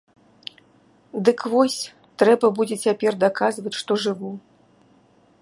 [1.29, 1.77] Дык вось,
[2.23, 4.33] трэба будзе цяпер даказваць, што жыву.